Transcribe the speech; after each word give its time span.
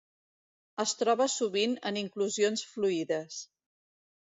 Es 0.83 0.93
troba 1.01 1.27
sovint 1.33 1.77
en 1.91 2.01
inclusions 2.03 2.65
fluides. 2.73 3.39